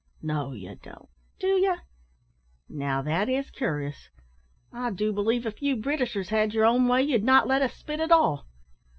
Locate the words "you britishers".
5.61-6.29